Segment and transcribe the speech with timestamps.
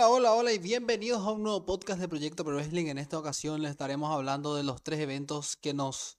[0.00, 2.86] Hola, hola, hola y bienvenidos a un nuevo podcast de Proyecto Pro Wrestling.
[2.86, 6.16] En esta ocasión les estaremos hablando de los tres eventos que nos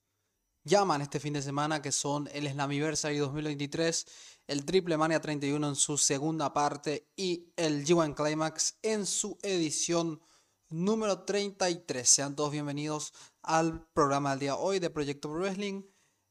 [0.63, 4.05] llaman este fin de semana, que son el Slammiversary 2023,
[4.45, 10.21] el Triple Mania 31 en su segunda parte y el G1 Climax en su edición
[10.69, 12.07] número 33.
[12.07, 15.81] Sean todos bienvenidos al programa del día hoy de Proyecto Pro Wrestling,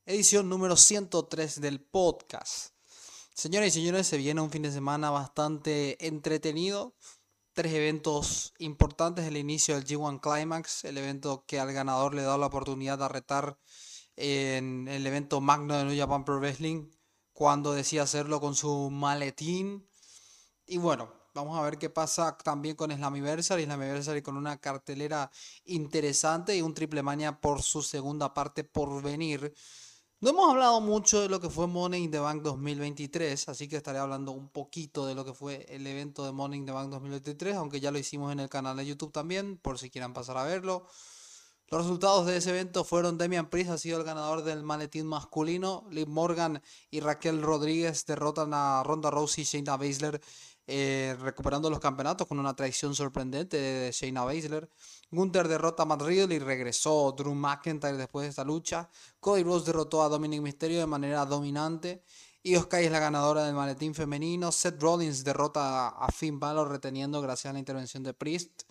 [0.07, 2.77] edición número 103 del podcast.
[3.35, 6.95] Señoras y señores, se viene un fin de semana bastante entretenido.
[7.53, 9.27] Tres eventos importantes.
[9.27, 13.09] El inicio del G1 Climax, el evento que al ganador le da la oportunidad de
[13.09, 13.59] retar
[14.17, 16.91] en el evento magno de New Japan Pro Wrestling
[17.33, 19.89] cuando decía hacerlo con su maletín.
[20.65, 23.65] Y bueno, vamos a ver qué pasa también con Slammiversary.
[23.65, 25.29] Slammiversary con una cartelera
[25.65, 29.53] interesante y un triple mania por su segunda parte por venir.
[30.23, 33.77] No hemos hablado mucho de lo que fue Money in the Bank 2023, así que
[33.77, 36.91] estaré hablando un poquito de lo que fue el evento de Money in the Bank
[36.91, 40.37] 2023, aunque ya lo hicimos en el canal de YouTube también, por si quieran pasar
[40.37, 40.87] a verlo.
[41.69, 45.87] Los resultados de ese evento fueron Demian Priest ha sido el ganador del maletín masculino,
[45.91, 46.61] Liv Morgan
[46.91, 50.21] y Raquel Rodríguez derrotan a Ronda Rousey y Shayna Baszler
[50.67, 54.69] eh, recuperando los campeonatos con una traición sorprendente de Shayna Baszler.
[55.13, 58.89] Gunther derrota a Matt Riddle y regresó Drew McIntyre después de esta lucha.
[59.19, 62.03] Cody Rhodes derrotó a Dominic Mysterio de manera dominante.
[62.43, 64.53] Y Sky es la ganadora del maletín femenino.
[64.53, 68.63] Seth Rollins derrota a Finn Balor reteniendo gracias a la intervención de Priest.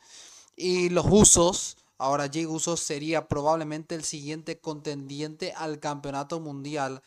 [0.55, 7.03] Y los Usos, ahora Jay Usos sería probablemente el siguiente contendiente al campeonato mundial.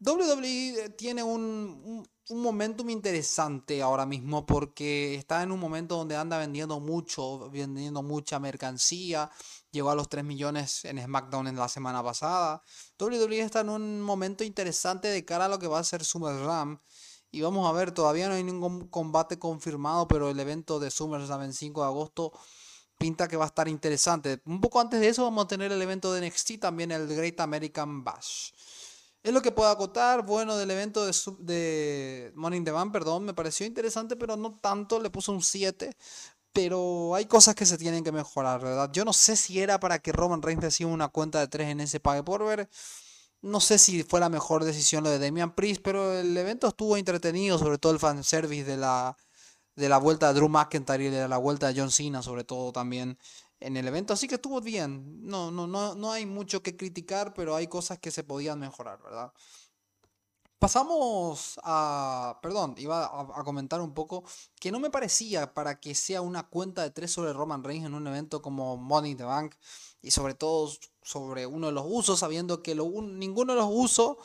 [0.00, 6.38] WWE tiene un un momentum interesante ahora mismo porque está en un momento donde anda
[6.38, 9.30] vendiendo mucho, vendiendo mucha mercancía.
[9.70, 12.62] Llegó a los 3 millones en SmackDown en la semana pasada.
[12.98, 16.80] WWE está en un momento interesante de cara a lo que va a ser SummerSlam.
[17.30, 21.42] Y vamos a ver, todavía no hay ningún combate confirmado, pero el evento de SummerSlam
[21.42, 22.32] en 5 de agosto
[22.98, 24.40] pinta que va a estar interesante.
[24.46, 27.38] Un poco antes de eso vamos a tener el evento de NXT, también el Great
[27.38, 28.50] American Bash.
[29.26, 30.24] Es lo que puedo acotar.
[30.24, 35.00] Bueno, del evento de, de Morning the perdón, me pareció interesante, pero no tanto.
[35.00, 35.96] Le puse un 7.
[36.52, 38.88] Pero hay cosas que se tienen que mejorar, ¿verdad?
[38.92, 41.80] Yo no sé si era para que Roman Reigns reciba una cuenta de 3 en
[41.80, 42.70] ese pague por ver.
[43.42, 46.96] No sé si fue la mejor decisión lo de Damian Priest, pero el evento estuvo
[46.96, 49.16] entretenido, sobre todo el fanservice de la,
[49.74, 52.72] de la vuelta de Drew McIntyre y de la vuelta de John Cena, sobre todo
[52.72, 53.18] también
[53.66, 54.12] en el evento.
[54.12, 55.26] Así que estuvo bien.
[55.26, 59.02] No, no, no, no hay mucho que criticar, pero hay cosas que se podían mejorar,
[59.02, 59.32] ¿verdad?
[60.58, 62.38] Pasamos a.
[62.42, 64.24] Perdón, iba a, comentar un poco
[64.58, 67.94] que no me parecía para que sea una cuenta de tres sobre Roman Reigns en
[67.94, 69.54] un evento como Money in the Bank
[70.00, 70.72] y sobre todo
[71.02, 74.16] sobre uno de los usos, sabiendo que ninguno de los usos,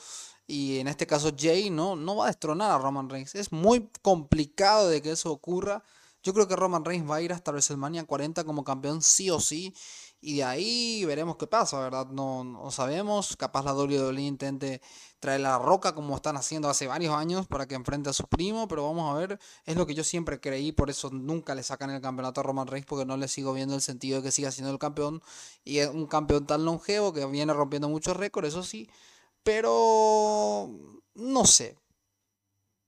[0.47, 1.95] y en este caso Jay, ¿no?
[1.95, 3.35] no va a destronar a Roman Reigns.
[3.35, 5.83] Es muy complicado de que eso ocurra.
[6.23, 9.39] Yo creo que Roman Reigns va a ir hasta WrestleMania 40 como campeón sí o
[9.39, 9.73] sí.
[10.23, 12.07] Y de ahí veremos qué pasa, ¿verdad?
[12.07, 13.35] No, no sabemos.
[13.37, 14.81] Capaz la WWE intente
[15.19, 18.67] traer la roca como están haciendo hace varios años para que enfrente a su primo.
[18.67, 19.39] Pero vamos a ver.
[19.65, 20.71] Es lo que yo siempre creí.
[20.71, 22.85] Por eso nunca le sacan el campeonato a Roman Reigns.
[22.85, 25.23] Porque no le sigo viendo el sentido de que siga siendo el campeón.
[25.63, 28.49] Y es un campeón tan longevo que viene rompiendo muchos récords.
[28.49, 28.89] Eso sí.
[29.43, 30.69] Pero
[31.15, 31.80] no sé.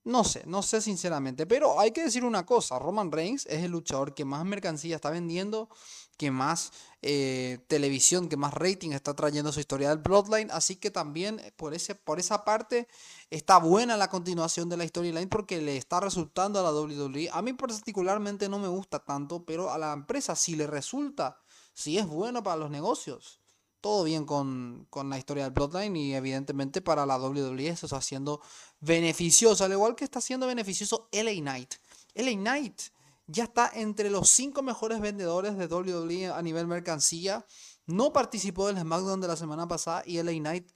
[0.05, 3.71] No sé, no sé sinceramente, pero hay que decir una cosa, Roman Reigns es el
[3.71, 5.69] luchador que más mercancía está vendiendo,
[6.17, 10.91] que más eh, televisión, que más rating está trayendo su historia del Bloodline, así que
[10.91, 12.89] también eh, por, ese, por esa parte
[13.29, 17.29] está buena la continuación de la storyline porque le está resultando a la WWE.
[17.31, 21.41] A mí particularmente no me gusta tanto, pero a la empresa sí le resulta,
[21.73, 23.42] sí es bueno para los negocios
[23.83, 28.39] todo bien con, la historia del Bloodline y evidentemente para la WWE eso está siendo
[28.79, 31.73] beneficioso, al igual que está siendo beneficioso LA Knight.
[32.16, 32.81] LA Knight
[33.27, 37.45] ya está entre los cinco mejores vendedores de WWE a nivel mercancía.
[37.85, 40.71] No participó del SmackDown de la semana pasada y LA Knight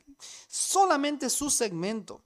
[0.49, 2.21] solamente su segmento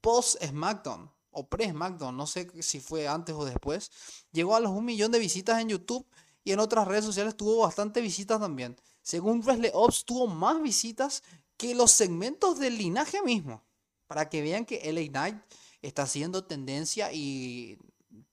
[0.00, 3.92] post SmackDown o pre SmackDown, no sé si fue antes o después,
[4.32, 6.04] llegó a los un millón de visitas en YouTube
[6.42, 8.76] y en otras redes sociales tuvo bastante visitas también.
[9.02, 11.22] Según Wesley Ops, tuvo más visitas
[11.56, 13.62] que los segmentos del linaje mismo.
[14.06, 15.36] Para que vean que LA Knight
[15.80, 17.78] está haciendo tendencia y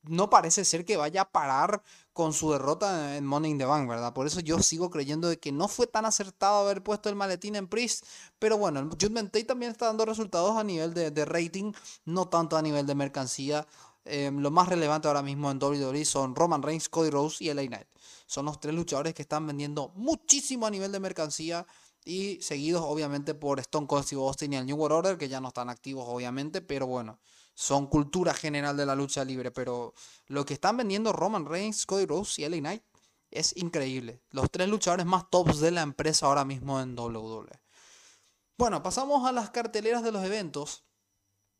[0.03, 1.83] no parece ser que vaya a parar
[2.13, 4.13] con su derrota en Money in the Bank, ¿verdad?
[4.13, 7.55] Por eso yo sigo creyendo de que no fue tan acertado haber puesto el maletín
[7.55, 8.05] en Priest.
[8.39, 11.71] Pero bueno, Judgment Day también está dando resultados a nivel de, rating,
[12.05, 13.67] no tanto a nivel de mercancía.
[14.05, 17.67] Em, lo más relevante ahora mismo en WWE son Roman Reigns, Cody Rose y LA
[17.67, 17.87] Knight.
[18.29, 21.65] Son los tres luchadores que están vendiendo muchísimo a nivel de mercancía
[22.05, 25.41] y seguidos obviamente por Stone Cold Steve Austin y el New World Order, que ya
[25.41, 27.19] no están activos obviamente, pero bueno,
[27.55, 29.95] son cultura general de la lucha libre, pero
[30.27, 32.83] lo que están vendiendo Roman Reigns, Cody Rhodes y LA Knight
[33.31, 34.21] es increíble.
[34.29, 37.59] Los tres luchadores más tops de la empresa ahora mismo en WWE.
[38.59, 40.83] Bueno, pasamos a las carteleras de los eventos.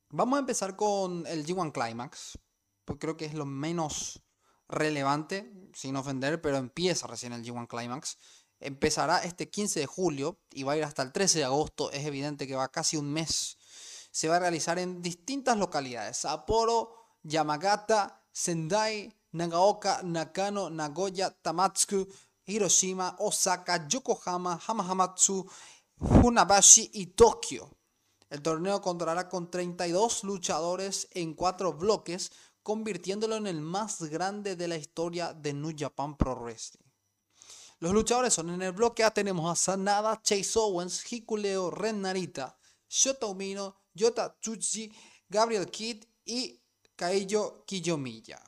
[0.10, 2.38] Vamos a empezar con el G1 Climax,
[2.86, 4.22] porque creo que es lo menos
[4.70, 8.18] relevante, sin ofender, pero empieza recién el G1 Climax.
[8.60, 11.92] Empezará este 15 de julio y va a ir hasta el 13 de agosto.
[11.92, 13.58] Es evidente que va casi un mes.
[14.12, 16.94] Se va a realizar en distintas localidades: Sapporo,
[17.24, 22.08] Yamagata, Sendai, Nagaoka, Nakano, Nagoya, Tamatsu,
[22.46, 25.50] Hiroshima, Osaka, Yokohama, Hamahamatsu,
[26.22, 27.78] Funabashi y Tokio.
[28.30, 32.32] El torneo contará con 32 luchadores en cuatro bloques,
[32.64, 36.90] convirtiéndolo en el más grande de la historia de New Japan Pro Wrestling.
[37.80, 42.58] Los luchadores son en el bloque A tenemos a Sanada, Chase Owens, Hikuleo, Ren Narita,
[42.90, 44.92] Shota Umino, Yota Tsuchi,
[45.30, 46.62] Gabriel Kidd y
[46.96, 48.42] Kaiyo Kiyomiya.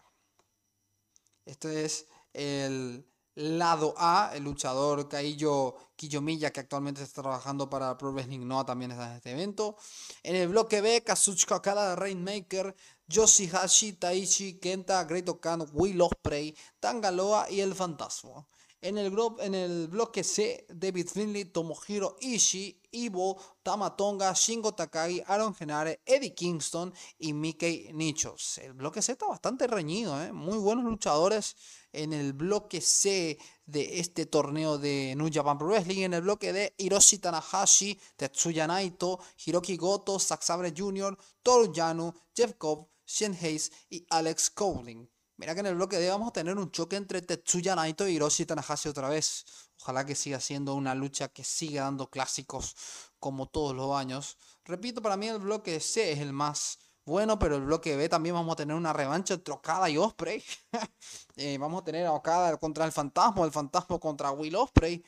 [1.46, 8.12] Este es el lado A, el luchador Kaiyo Kiyomiya, que actualmente está trabajando para Pro
[8.12, 9.78] Wrestling Noah, también está en este evento.
[10.24, 12.76] En el bloque B, Kazuchika Okada, Rainmaker,
[13.12, 18.46] Yoshihashi, Taichi, Kenta, Great Okan, Will Ospreay, Tangaloa y El Fantasma.
[18.84, 25.54] En el, en el bloque C, David Finley, Tomohiro Ishii, Ivo, Tamatonga, Shingo Takagi, Aaron
[25.54, 28.58] Genare, Eddie Kingston y Mickey Nichos.
[28.58, 30.32] El bloque C está bastante reñido, ¿eh?
[30.32, 31.56] muy buenos luchadores
[31.92, 36.04] en el bloque C de este torneo de New Japan Pro Wrestling.
[36.04, 40.42] En el bloque D, Hiroshi Tanahashi, Tetsuya Naito, Hiroki Goto, Zack
[40.76, 45.08] Jr., Toru Yano, Jeff Cobb, Shen Hayes y Alex Cowling.
[45.38, 48.16] Mira que en el bloque D vamos a tener un choque entre Tetsuya Naito y
[48.16, 49.46] Hiroshi Tanahashi otra vez.
[49.82, 52.76] Ojalá que siga siendo una lucha que siga dando clásicos
[53.20, 54.38] como todos los años.
[54.66, 58.36] Repito, para mí el bloque C es el más bueno, pero el bloque B también
[58.36, 60.44] vamos a tener una revancha entre Okada y Osprey.
[61.38, 65.04] Eh, vamos a tener a Okada contra el Fantasma, el Fantasma contra Will Osprey.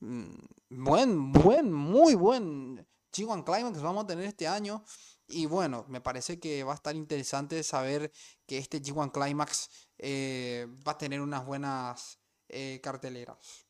[0.00, 0.34] Mm,
[0.68, 4.84] buen, buen, muy buen G1 Climax vamos a tener este año.
[5.28, 8.10] Y bueno, me parece que va a estar interesante saber
[8.46, 13.66] que este G1 Climax eh, va a tener unas buenas eh, carteleras.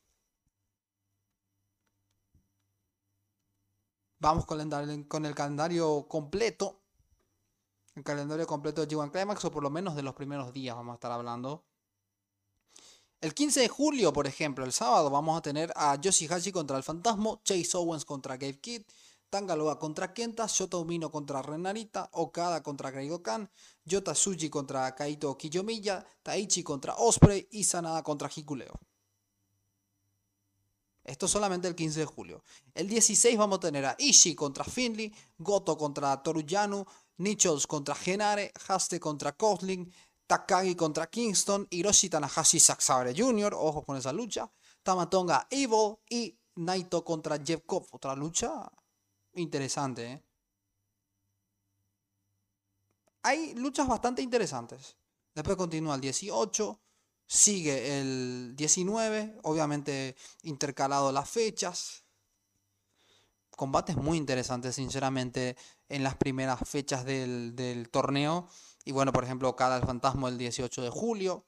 [4.20, 6.80] Vamos con el, con el calendario completo.
[7.96, 10.92] El calendario completo de G1 Climax, o por lo menos de los primeros días vamos
[10.92, 11.64] a estar hablando.
[13.20, 16.84] El 15 de julio, por ejemplo, el sábado, vamos a tener a Yoshihashi contra el
[16.84, 18.82] Fantasma, Chase Owens contra Gabe Kidd,
[19.30, 23.50] Tangaloa contra Kenta, Shota Umino contra Renarita, Okada contra Khan,
[23.84, 28.72] Yota Suji contra Kaito Kiyomiya, Taichi contra Osprey y Sanada contra Hikuleo.
[31.04, 32.42] Esto solamente el 15 de julio.
[32.74, 36.84] El 16 vamos a tener a Ishii contra Finley, Goto contra Toruyanu,
[37.18, 39.90] Nichols contra Genare, Haste contra Kosling,
[40.26, 42.82] Takagi contra Kingston, Hiroshi Tanahashi Zack
[43.16, 44.50] Jr., ojo con esa lucha,
[44.82, 48.70] Tamatonga Evil y Naito contra Jeff Cobb, otra lucha
[49.40, 50.12] interesante.
[50.12, 50.24] ¿eh?
[53.22, 54.96] Hay luchas bastante interesantes.
[55.34, 56.80] Después continúa el 18,
[57.26, 62.04] sigue el 19, obviamente intercalado las fechas.
[63.50, 65.56] Combates muy interesantes, sinceramente,
[65.88, 68.48] en las primeras fechas del, torneo.
[68.84, 71.46] Y bueno, por ejemplo, cada el fantasma el 18 de julio.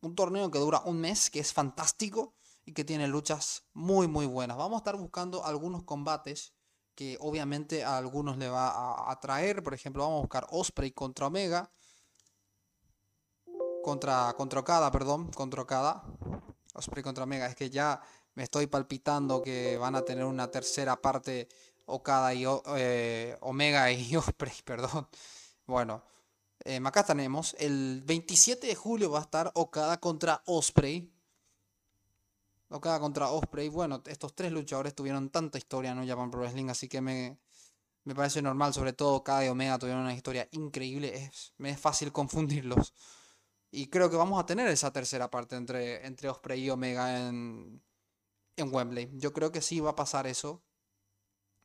[0.00, 2.34] Un torneo que dura un mes, que es fantástico
[2.64, 4.56] y que tiene luchas muy, muy buenas.
[4.56, 6.53] Vamos a estar buscando algunos combates
[6.94, 9.62] que obviamente a algunos le va a atraer.
[9.62, 11.70] Por ejemplo, vamos a buscar Osprey contra Omega.
[13.82, 16.04] Contra, contra Okada, perdón, contra Okada.
[16.74, 17.46] Osprey contra Omega.
[17.46, 18.00] Es que ya
[18.34, 21.48] me estoy palpitando que van a tener una tercera parte
[21.86, 22.44] Okada y
[22.76, 25.08] eh, Omega y Osprey, perdón.
[25.66, 26.02] Bueno,
[26.64, 31.13] eh, acá tenemos, el 27 de julio va a estar Okada contra Osprey.
[32.74, 33.68] Okada contra Osprey.
[33.68, 37.38] Bueno, estos tres luchadores tuvieron tanta historia en Japan Pro Wrestling, así que me,
[38.04, 38.74] me parece normal.
[38.74, 41.14] Sobre todo Okada y Omega tuvieron una historia increíble.
[41.14, 42.92] Es, me es fácil confundirlos.
[43.70, 47.82] Y creo que vamos a tener esa tercera parte entre, entre Osprey y Omega en,
[48.56, 49.10] en Wembley.
[49.14, 50.64] Yo creo que sí va a pasar eso.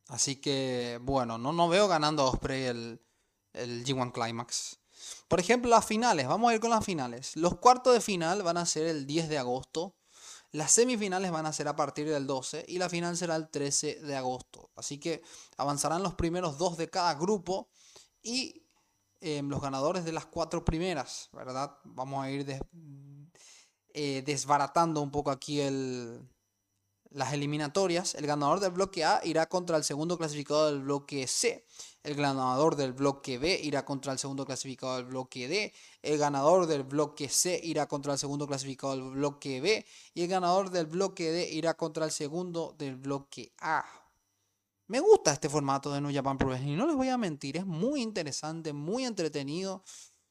[0.08, 3.00] Así que, bueno, no, no veo ganando a Osprey el,
[3.52, 4.80] el G1 Climax.
[5.28, 7.36] Por ejemplo, las finales, vamos a ir con las finales.
[7.36, 9.96] Los cuartos de final van a ser el 10 de agosto.
[10.52, 14.00] Las semifinales van a ser a partir del 12 y la final será el 13
[14.02, 14.70] de agosto.
[14.74, 15.22] Así que
[15.56, 17.68] avanzarán los primeros dos de cada grupo
[18.22, 18.64] y
[19.20, 21.76] em, los ganadores de las cuatro primeras, ¿verdad?
[21.84, 22.46] Vamos a ir
[23.94, 26.20] eh, desbaratando un poco aquí el,
[27.10, 28.14] las eliminatorias.
[28.14, 31.64] El ganador del bloque A irá contra el segundo clasificado del bloque C.
[32.02, 35.72] El ganador del bloque B irá contra el segundo clasificado del bloque D.
[36.02, 39.84] El ganador del bloque C irá contra el segundo clasificado del bloque B.
[40.14, 43.84] Y el ganador del bloque D irá contra el segundo del bloque A.
[44.90, 47.64] Me gusta este formato de New Japan Pro Wrestling, no les voy a mentir, es
[47.64, 49.84] muy interesante, muy entretenido.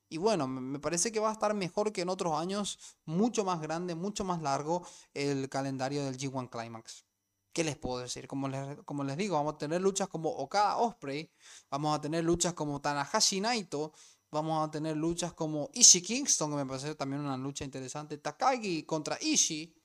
[0.09, 3.61] Y bueno, me parece que va a estar mejor que en otros años, mucho más
[3.61, 7.05] grande, mucho más largo el calendario del G1 Climax.
[7.53, 8.27] ¿Qué les puedo decir?
[8.27, 11.31] Como les, como les digo, vamos a tener luchas como Okada Osprey,
[11.69, 13.91] vamos a tener luchas como Tanahashi Naito,
[14.31, 18.83] vamos a tener luchas como Ishii Kingston, que me parece también una lucha interesante, Takagi
[18.83, 19.75] contra Ishii.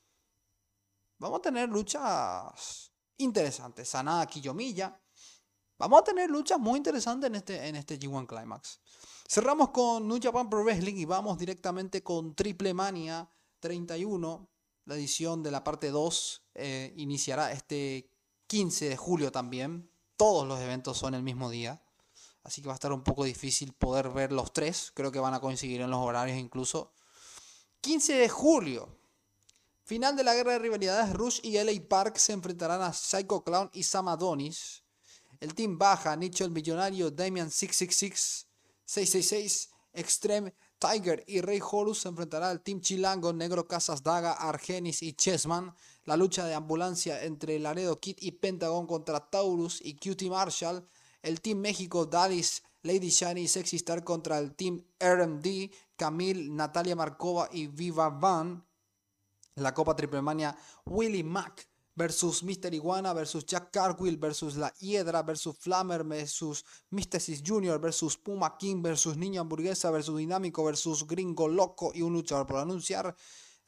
[1.18, 5.00] Vamos a tener luchas interesantes, Sanada Kiyomiya.
[5.78, 8.80] Vamos a tener luchas muy interesantes en este, en este G1 Climax.
[9.28, 13.28] Cerramos con New Japan Pro Wrestling y vamos directamente con Triple Mania
[13.60, 14.53] 31.
[14.86, 18.10] La edición de la parte 2 eh, iniciará este
[18.48, 19.90] 15 de julio también.
[20.16, 21.82] Todos los eventos son el mismo día.
[22.42, 24.92] Así que va a estar un poco difícil poder ver los tres.
[24.94, 26.92] Creo que van a coincidir en los horarios incluso.
[27.80, 28.98] 15 de julio.
[29.84, 31.14] Final de la guerra de rivalidades.
[31.14, 34.82] Rush y LA Park se enfrentarán a Psycho Clown y Sam Adonis.
[35.40, 36.14] El team baja.
[36.16, 37.10] Nicho el millonario.
[37.10, 38.46] Damian 666.
[38.84, 39.70] 666.
[39.94, 45.12] Extreme Tiger y Rey Horus se enfrentará al Team Chilango, Negro Casas Daga, Argenis y
[45.12, 45.74] Chessman.
[46.04, 50.86] La lucha de ambulancia entre Laredo Kid y Pentagon contra Taurus y Cutie Marshall.
[51.22, 56.94] El Team México, Dalis, Lady Shiny y Sexy Star contra el Team RMD, Camille, Natalia
[56.94, 58.64] Markova y Viva Van.
[59.56, 62.72] La Copa Triple Mania, Willy Mack versus Mr.
[62.74, 67.78] Iguana versus Jack Cargill versus La Hiedra versus Flammer versus Mystesis Jr.
[67.80, 72.58] versus Puma King versus Niño Hamburguesa versus Dinámico versus Gringo Loco y un luchador por
[72.58, 73.14] anunciar.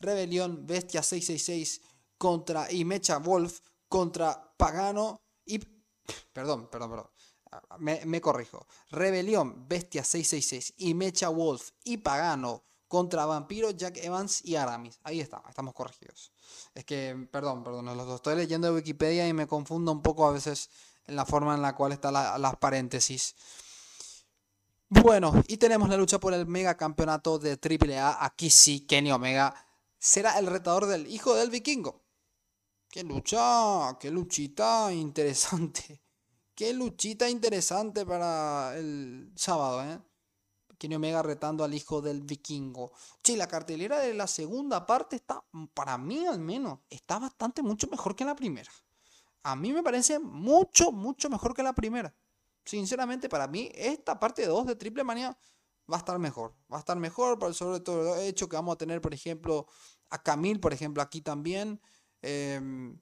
[0.00, 1.80] Rebelión Bestia 666
[2.18, 5.60] contra y Mecha Wolf contra Pagano y...
[6.32, 7.10] Perdón, perdón, perdón.
[7.78, 8.66] Me, me corrijo.
[8.90, 14.98] Rebelión Bestia 666 y Mecha Wolf y Pagano contra Vampiro, Jack Evans y Aramis.
[15.02, 16.32] Ahí está, estamos corregidos.
[16.74, 20.32] Es que, perdón, perdón, los estoy leyendo de Wikipedia y me confundo un poco a
[20.32, 20.70] veces
[21.06, 23.34] en la forma en la cual están las paréntesis.
[24.88, 28.24] Bueno, y tenemos la lucha por el mega campeonato de AAA.
[28.24, 29.54] Aquí sí, Kenny Omega
[29.98, 32.04] será el retador del hijo del vikingo.
[32.88, 36.02] Qué lucha, qué luchita interesante.
[36.54, 40.00] Qué luchita interesante para el sábado, ¿eh?
[40.78, 42.92] Kenny Omega retando al hijo del vikingo.
[43.22, 47.86] Che, la cartelera de la segunda parte está, para mí al menos, está bastante mucho
[47.88, 48.70] mejor que la primera.
[49.42, 52.14] A mí me parece mucho, mucho mejor que la primera.
[52.64, 55.38] Sinceramente, para mí, esta parte 2 de Triple Manía
[55.90, 56.54] va a estar mejor.
[56.72, 59.66] Va a estar mejor, por sobre todo el hecho que vamos a tener, por ejemplo,
[60.10, 61.80] a Camille, por ejemplo, aquí también.
[62.22, 63.00] Em,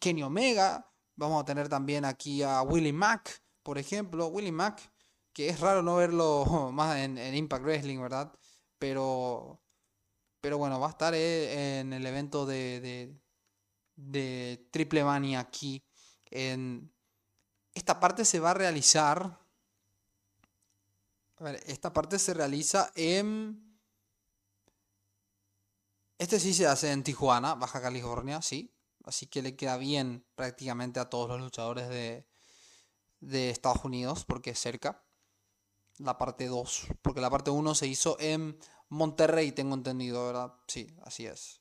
[0.00, 0.90] Kenny Omega.
[1.14, 4.26] Vamos a tener también aquí a Willie Mack, por ejemplo.
[4.26, 4.92] Willie Mack
[5.36, 8.32] que es raro no verlo más en, Impact Wrestling, ¿verdad?
[8.78, 9.60] Pero,
[10.40, 13.14] pero bueno, va a estar eh, en el evento de,
[13.96, 15.84] de, Triple Mania aquí.
[16.30, 16.90] En,
[17.74, 19.38] esta parte se va a realizar.
[21.36, 23.78] A ver, esta parte se realiza en.
[26.16, 28.74] Este sí se hace en Tijuana, Baja California, sí.
[29.04, 32.26] Así que le queda bien prácticamente a todos los luchadores de,
[33.20, 35.05] de Estados Unidos porque es cerca
[35.98, 36.86] la parte 2.
[37.02, 40.54] Porque la parte 1 se hizo en Monterrey, tengo entendido, ¿verdad?
[40.66, 41.60] Sí, así es.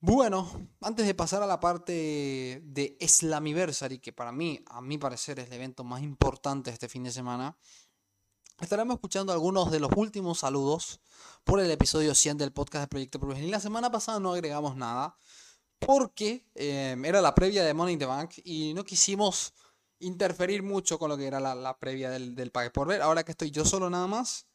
[0.00, 5.38] Bueno, antes de pasar a la parte de Slammiversary, que para mí, a mi parecer,
[5.40, 7.56] es el evento más importante este fin de semana,
[8.60, 11.00] estaremos escuchando algunos de los últimos saludos
[11.44, 15.16] por el episodio 100 del podcast de Proyecto Y La semana pasada no agregamos nada
[15.78, 19.54] porque eh, era la previa de Money in the Bank y no quisimos
[20.00, 23.02] interferir mucho con lo que era la, previa del, del Pague por Ver.
[23.02, 24.46] Ahora que estoy yo solo nada más,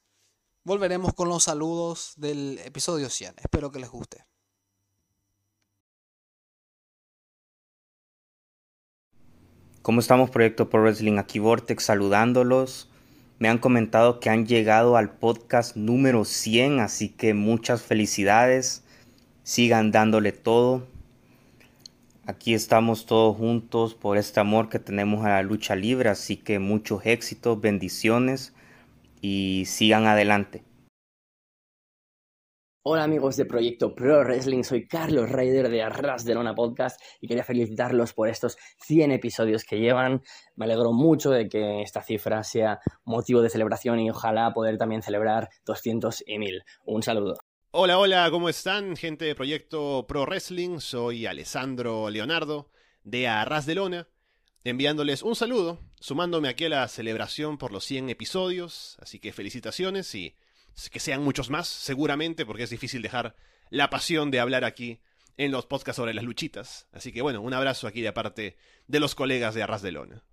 [0.64, 3.36] volveremos con los saludos del episodio 100.
[3.38, 4.26] Espero que les guste.
[9.82, 11.18] ¿Cómo estamos, Proyecto Pro Wrestling?
[11.18, 12.88] Aquí Vortex saludándolos.
[13.40, 18.84] Me han comentado que han llegado al podcast número 100, así que muchas felicidades.
[19.42, 20.86] Sigan dándole todo.
[22.28, 26.60] Aquí estamos todos juntos por este amor que tenemos a la lucha libre, así que
[26.60, 28.54] muchos éxitos, bendiciones
[29.22, 30.64] y sigan adelante.
[32.84, 37.28] Hola amigos de Proyecto Pro Wrestling, soy Carlos Raider de Arras de Lona Podcast y
[37.28, 40.22] quería felicitarlos por estos 100 episodios que llevan.
[40.56, 45.02] Me alegro mucho de que esta cifra sea motivo de celebración y ojalá poder también
[45.02, 46.64] celebrar 200 y 1000.
[46.86, 47.38] Un saludo.
[47.74, 48.98] Hola, hola, ¿cómo están?
[48.98, 52.70] Gente de Proyecto Pro Wrestling, soy Alessandro Leonardo
[53.06, 54.10] de Arras de Lona
[54.66, 60.14] enviándoles un saludo, sumándome aquí a la celebración por los 100 episodios, así que felicitaciones
[60.16, 60.36] y
[60.92, 63.38] que sean muchos más, seguramente, porque es difícil dejar
[63.70, 65.00] la pasión de hablar aquí
[65.38, 66.90] en los podcasts sobre las luchitas.
[66.92, 70.26] Así que bueno, un abrazo aquí de parte de los colegas de Arras de Lona.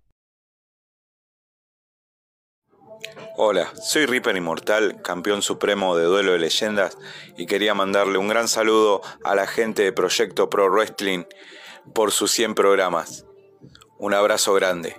[3.41, 6.97] Hola, soy Reaper Inmortal, campeón supremo de duelo de leyendas,
[7.37, 11.23] y quería mandarle un gran saludo a la gente de Proyecto Pro Wrestling
[11.95, 13.25] por sus 100 programas.
[13.97, 14.97] Un abrazo grande.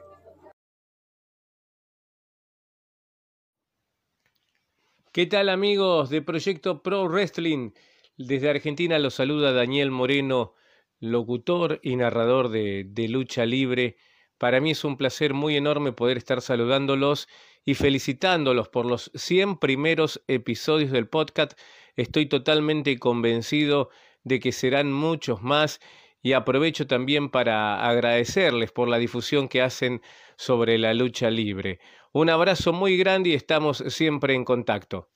[5.13, 7.73] ¿Qué tal amigos de Proyecto Pro Wrestling?
[8.17, 10.55] Desde Argentina los saluda Daniel Moreno,
[10.99, 13.99] locutor y narrador de, de, Lucha Libre.
[14.39, 17.29] Para mí es un placer muy enorme poder estar saludándolos
[17.65, 21.53] y felicitándolos por los 100 primeros episodios del podcast.
[21.97, 23.91] Estoy totalmente convencido
[24.25, 25.81] de que serán muchos más
[26.23, 30.03] y aprovecho también para agradecerles por la difusión que hacen
[30.37, 31.81] sobre la lucha libre.
[32.13, 35.11] Un abrazo muy grande y estamos siempre en contacto.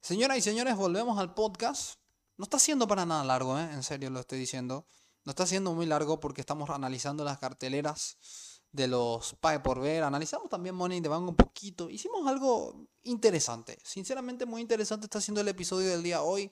[0.00, 1.98] Señoras y señores, volvemos al podcast.
[2.36, 3.68] No está siendo para nada largo, ¿eh?
[3.72, 4.86] en serio lo estoy diciendo.
[5.24, 10.04] No está siendo muy largo porque estamos analizando las carteleras de los Pae por ver.
[10.04, 11.90] Analizamos también Money de the Bank un poquito.
[11.90, 13.78] Hicimos algo interesante.
[13.82, 16.50] Sinceramente, muy interesante está siendo el episodio del día hoy.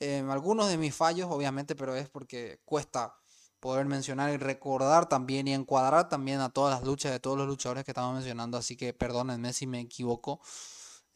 [0.00, 3.14] Eh, algunos de mis fallos, obviamente, pero es porque cuesta
[3.60, 7.46] poder mencionar y recordar también y encuadrar también a todas las luchas de todos los
[7.46, 10.40] luchadores que estamos mencionando, así que perdónenme si me equivoco.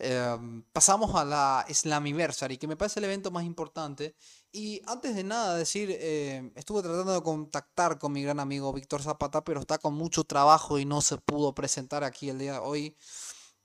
[0.07, 4.15] Em, pasamos a la Slammiversary, que me parece el evento más importante.
[4.53, 9.03] Y antes de nada decir, eh, estuve tratando de contactar con mi gran amigo Víctor
[9.03, 12.59] Zapata, pero está con mucho trabajo y no se pudo presentar aquí el día de
[12.59, 12.97] hoy.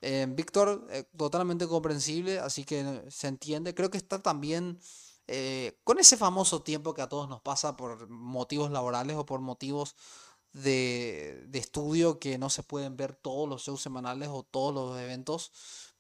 [0.01, 3.75] Em, Víctor, eh, totalmente comprensible, así que se entiende.
[3.75, 4.79] Creo que está también
[5.27, 9.42] eh, con ese famoso tiempo que a todos nos pasa por motivos laborales o por
[9.42, 9.96] motivos
[10.53, 15.51] de, estudio que no se pueden ver todos los shows semanales o todos los eventos.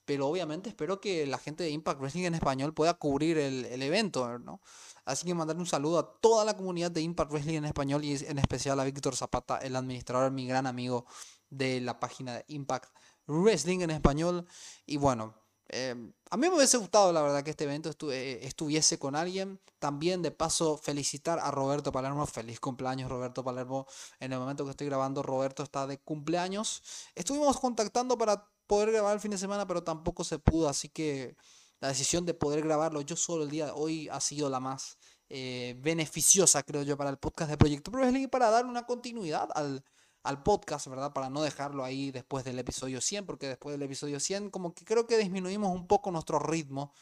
[0.09, 4.39] Pero obviamente espero que la gente de Impact Wrestling en español pueda cubrir el, evento,
[4.39, 4.59] ¿no?
[5.05, 8.15] Así que mandar un saludo a toda la comunidad de Impact Wrestling en español y
[8.15, 11.05] en especial a Víctor Zapata, el administrador, mi gran amigo
[11.51, 12.91] de la página de Impact
[13.27, 14.47] Wrestling en español.
[14.87, 15.35] Y bueno,
[15.71, 19.59] Em, a mí me hubiese gustado, la verdad, que este evento eh, estuviese con alguien.
[19.77, 22.25] También, de paso, felicitar a Roberto Palermo.
[22.25, 23.85] Feliz cumpleaños, Roberto Palermo.
[24.19, 26.81] En el momento que estoy grabando, Roberto está de cumpleaños.
[27.13, 30.69] Estuvimos contactando para poder grabar el fin de semana, pero tampoco se pudo.
[30.69, 31.35] Así que
[31.81, 34.97] la decisión de poder grabarlo yo solo el día de hoy ha sido la más
[35.29, 39.49] eh, beneficiosa, creo yo, para el podcast de Proyecto Pro y para dar una continuidad
[39.55, 39.83] al
[40.23, 41.13] al podcast, ¿verdad?
[41.13, 44.85] Para no dejarlo ahí después del episodio 100, porque después del episodio 100 como que
[44.85, 46.93] creo que disminuimos un poco nuestro ritmo.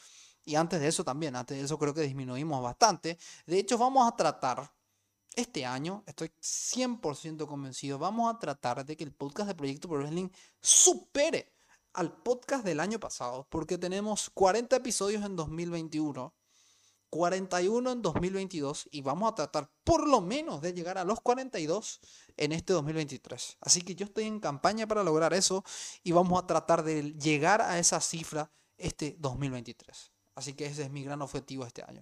[0.46, 3.18] Y antes de eso también, antes de eso creo que disminuimos bastante.
[3.46, 4.72] De hecho, vamos a tratar,
[5.36, 10.00] este año, estoy 100% convencido, vamos a tratar de que el podcast de Proyecto Pro
[10.00, 11.54] Wrestling supere
[11.98, 16.34] al podcast del año pasado, porque tenemos 40 episodios en 2021
[17.10, 22.00] 41 en 2022 y vamos a tratar por lo menos de llegar a los 42
[22.36, 23.58] en este 2023.
[23.62, 25.64] Así que yo estoy en campaña para lograr eso
[26.04, 30.12] y vamos a tratar de llegar a esa cifra este 2023.
[30.36, 32.02] Así que ese es mi gran objetivo este año.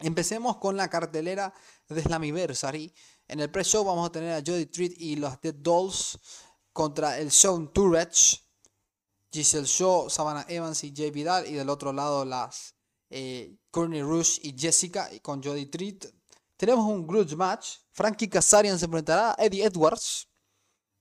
[0.00, 1.54] Empecemos con la cartelera
[1.88, 2.92] de Slammiversary.
[3.28, 6.18] En el pre-show vamos a tener a Jody Treat y los Dead Dolls
[6.72, 8.42] contra el Sean Turech,
[9.32, 11.46] Giselle Shaw, Savannah Evans y Jay Vidal.
[11.46, 12.74] Y del otro lado las
[13.10, 16.06] eh, Courtney Rush y Jessica con Jody Treat.
[16.56, 17.78] Tenemos un grudge match.
[17.92, 20.28] Frankie Kazarian se enfrentará a Eddie Edwards.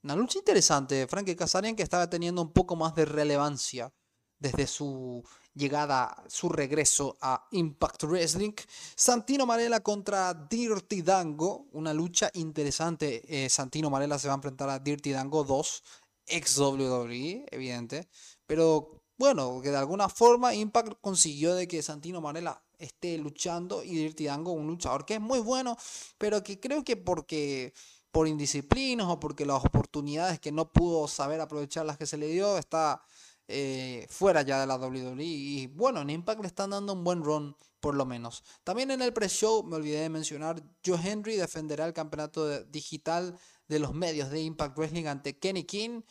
[0.04, 1.08] Una lucha interesante.
[1.08, 3.92] Frankie Kazarian que estaba teniendo un poco más de relevancia
[4.40, 5.22] desde su
[5.54, 8.54] llegada, su regreso a Impact Wrestling.
[8.96, 11.68] Santino Marella contra Dirty Dango.
[11.74, 13.22] Una lucha interesante.
[13.28, 15.84] Eh, Santino Marella se va a enfrentar a Dirty Dango 2.
[16.30, 18.08] Ex WWE, evidente.
[18.46, 23.96] Pero bueno, que de alguna forma Impact consiguió de que Santino Marella esté luchando y
[23.96, 25.78] Dirty Dango un luchador que es muy bueno,
[26.18, 27.74] pero que creo que porque
[28.12, 32.28] por indisciplinas o porque las oportunidades que no pudo saber aprovechar las que se le
[32.28, 33.04] dio está
[33.48, 37.24] eh, fuera ya de la WWE y bueno, en Impact le están dando un buen
[37.24, 38.44] run por lo menos.
[38.64, 43.38] También en el pre-show me olvidé de mencionar, Joe Henry defenderá el campeonato digital
[43.70, 46.02] de los medios de Impact Wrestling ante Kenny King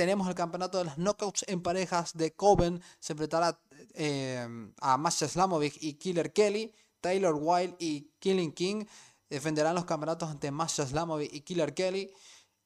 [0.00, 2.82] tenemos el campeonato de las knockouts en parejas de Coven.
[3.00, 3.60] Se enfrentará
[3.92, 4.48] eh,
[4.80, 6.72] a Masha Slamovic y Killer Kelly.
[7.02, 8.84] Taylor Wilde y Killing King
[9.28, 12.10] defenderán los campeonatos ante Masha Slamovic y Killer Kelly.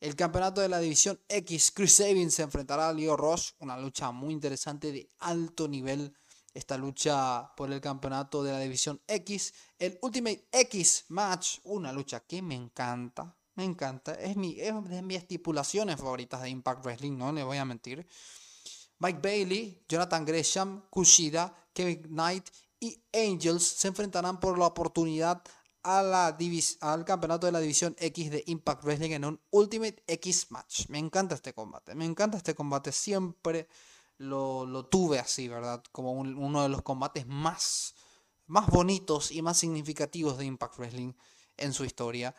[0.01, 3.57] El campeonato de la división X, Chris Sabin se enfrentará a Leo Ross.
[3.59, 6.15] Una lucha muy interesante de alto nivel.
[6.53, 9.55] Esta lucha por el campeonato de la división X.
[9.79, 11.59] El Ultimate X Match.
[11.65, 13.35] Una lucha que me encanta.
[13.55, 14.15] Me encanta.
[14.15, 18.07] Es, mi, es de mis estipulaciones favoritas de Impact Wrestling, no le voy a mentir.
[18.99, 22.49] Mike Bailey, Jonathan Gresham, Kushida, Kevin Knight
[22.81, 25.43] y Angels se enfrentarán por la oportunidad
[25.83, 26.37] a la
[26.81, 30.89] al campeonato de la división X de Impact Wrestling en un Ultimate X Match.
[30.89, 32.91] Me encanta este combate, me encanta este combate.
[32.91, 33.69] Siempre
[34.17, 35.83] lo, lo tuve así, ¿verdad?
[35.93, 37.95] Como uno de los combates más,
[38.47, 41.13] más bonitos y más significativos de Impact Wrestling
[41.59, 42.35] en su historia.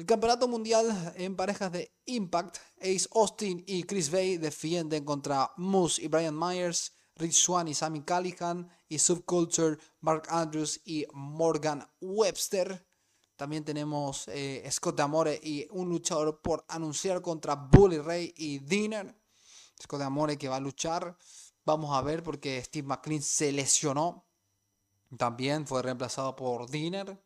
[0.00, 6.00] El campeonato mundial en parejas de Impact, Ace Austin y Chris Bay defienden contra Moose
[6.00, 12.82] y Brian Myers, Rich Swan y Sammy Callihan, y Subculture, Mark Andrews y Morgan Webster.
[13.36, 19.14] También tenemos eh, Scott D'Amore y un luchador por anunciar contra Bully Ray y Dinner.
[19.82, 21.14] Scott D'Amore que va a luchar.
[21.66, 24.24] Vamos a ver porque Steve McLean se lesionó.
[25.18, 27.22] También fue reemplazado por Dinner.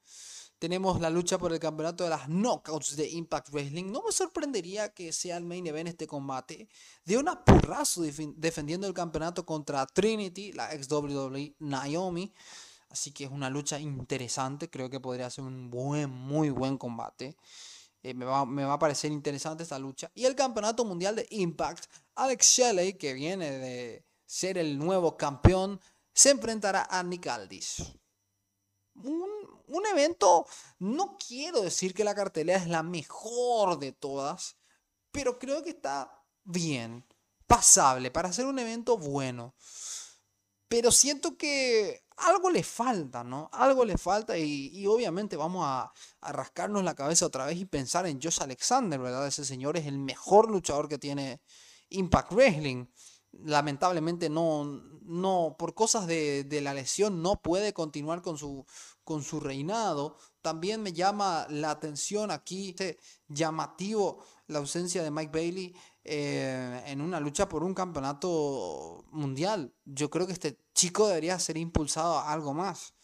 [0.65, 3.93] Tenemos la lucha por el campeonato de las knockouts de Impact Wrestling.
[3.93, 6.71] No me sorprendería que sea el main event este combate.
[7.05, 12.33] De una porrazo defendiendo el campeonato contra Trinity, la ex WWE Naomi.
[12.89, 14.71] Así que es una lucha interesante.
[14.71, 17.37] Creo que podría ser un buen, muy buen combate.
[18.03, 20.11] Eh, me, va, me, va, a parecer interesante esta lucha.
[20.15, 25.79] Y el campeonato mundial de Impact, Alex Shelley, que viene de ser el nuevo campeón,
[26.15, 27.83] se enfrentará a Nick Aldis
[29.03, 30.47] un, evento,
[30.79, 34.57] no quiero decir que la cartelera es la mejor de todas,
[35.13, 37.05] pero creo que está bien,
[37.47, 39.55] pasable, para hacer un evento bueno.
[40.69, 43.49] Pero siento que algo le falta, ¿no?
[43.53, 48.07] Algo le falta y, obviamente vamos a, a, rascarnos la cabeza otra vez y pensar
[48.07, 49.27] en Josh Alexander, ¿verdad?
[49.27, 51.41] Ese señor es el mejor luchador que tiene
[51.91, 52.87] Impact Wrestling
[53.43, 58.67] lamentablemente no, no por cosas de, la lesión no puede continuar con su,
[59.05, 60.17] con su reinado.
[60.43, 67.01] También me llama la atención aquí, este llamativo, la ausencia de Mike Bailey eh, en
[67.01, 69.75] una lucha por un campeonato mundial.
[69.85, 72.95] Yo creo que este chico debería ser impulsado a algo más.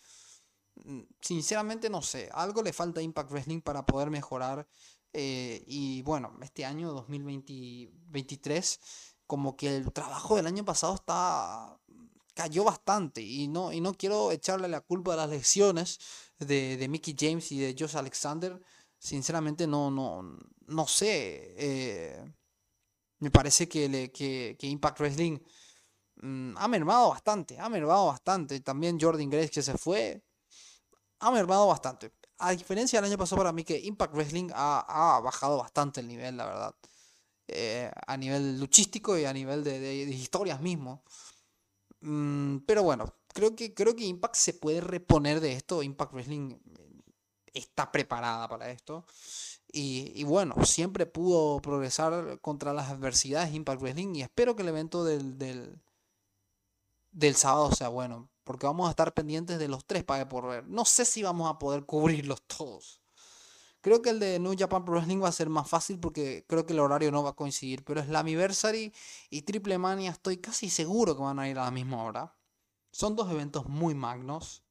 [0.84, 4.66] Mm, sinceramente no sé, algo le falta a Impact Wrestling para poder mejorar.
[5.12, 8.80] Eh, y bueno, este año 2023
[9.30, 11.78] como que el trabajo del año pasado está
[12.34, 16.00] cayó bastante y no, y no quiero echarle la culpa a las lecciones
[16.40, 18.60] de, de Mickey James y de Josh Alexander.
[18.98, 21.54] Sinceramente no, no, no sé.
[21.56, 22.34] Eh,
[23.20, 25.38] me parece que, que, Impact Wrestling
[26.16, 28.58] mm, ha mermado bastante, ha mermado bastante.
[28.60, 30.24] También Jordan Grace que se fue,
[31.20, 32.12] ha mermado bastante.
[32.38, 36.36] A diferencia del año pasado para mí que Impact Wrestling ha bajado bastante el nivel,
[36.36, 36.74] la verdad.
[37.52, 41.02] Eh, a nivel luchístico y a nivel de, historias mismo.
[42.00, 45.82] Mm, pero bueno, creo que, creo que Impact se puede reponer de esto.
[45.82, 47.02] Impact Wrestling eh,
[47.52, 49.04] está preparada para esto.
[49.72, 54.14] Y, bueno, siempre pudo progresar contra las adversidades Impact Wrestling.
[54.14, 55.80] Y espero que el evento del, del,
[57.10, 58.30] del sábado sea bueno.
[58.44, 60.68] Porque vamos a estar pendientes de los tres para por ver.
[60.68, 63.00] No sé si vamos a poder cubrirlos todos.
[63.80, 66.66] Creo que el de New Japan Pro Wrestling va a ser más fácil porque creo
[66.66, 67.82] que el horario no va a coincidir.
[67.84, 68.92] Pero Slammiversary
[69.30, 72.36] y Triple Mania estoy casi seguro que van a ir a la misma hora.
[72.92, 74.62] Son dos eventos muy magnos.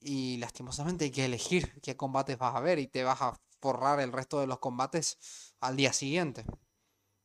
[0.00, 4.00] Y lastimosamente hay que elegir qué combates vas a ver y te vas a forrar
[4.00, 6.44] el resto de los combates al día siguiente.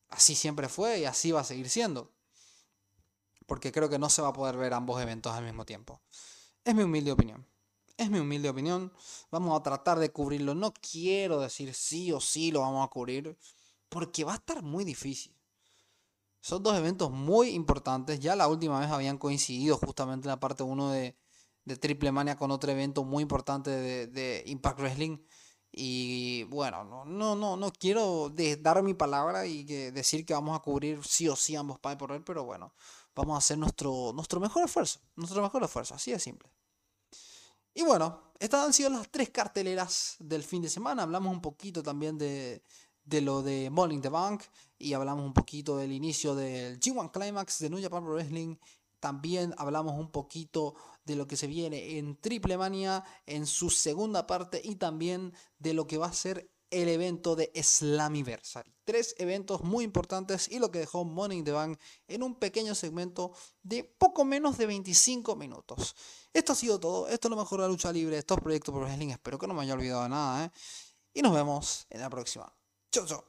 [0.08, 2.12] Así siempre fue y así va a seguir siendo.
[3.46, 6.00] Porque creo que no se va a poder ver ambos eventos al mismo tiempo.
[6.64, 7.46] Es mi humilde opinión.
[7.98, 8.92] Es mi humilde opinión.
[9.32, 10.54] Vamos a tratar de cubrirlo.
[10.54, 13.36] No quiero decir sí o sí lo vamos a cubrir.
[13.88, 15.34] Porque va a estar muy difícil.
[16.40, 18.20] Son dos eventos muy importantes.
[18.20, 21.16] Ya la última vez habían coincidido justamente en la parte 1 de,
[21.80, 25.18] Triple Mania con otro evento muy importante de, Impact Wrestling.
[25.72, 30.62] Y bueno, no, no, no, no quiero dar mi palabra y decir que vamos a
[30.62, 32.72] cubrir sí o sí ambos Pay por él, pero bueno,
[33.14, 35.00] vamos a hacer nuestro, nuestro mejor esfuerzo.
[35.16, 36.48] Nuestro mejor esfuerzo, así de simple.
[37.78, 41.04] Y bueno, estas han sido las tres carteleras del fin de semana.
[41.04, 42.60] Hablamos un poquito también de,
[43.08, 44.42] lo de Morning the Bank
[44.76, 48.56] y hablamos un poquito del inicio del G1 Climax de New Japan Pro Wrestling.
[48.98, 54.26] También hablamos un poquito de lo que se viene en Triple Mania en su segunda
[54.26, 58.74] parte y también de lo que va a ser el evento de Slammiversary.
[58.84, 62.74] Tres eventos muy importantes y lo que dejó Money in the Bank en un pequeño
[62.74, 65.94] segmento de poco menos de 25 minutos.
[66.32, 67.08] Esto ha sido todo.
[67.08, 68.18] Esto es lo mejor de la lucha libre.
[68.18, 69.10] Estos proyectos por wrestling.
[69.10, 70.44] Espero que no me haya olvidado de nada.
[70.46, 70.50] ¿eh?
[71.14, 72.52] Y nos vemos en la próxima.
[72.90, 73.24] Chau, chau.